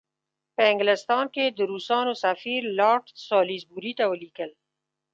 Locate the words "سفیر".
2.23-2.61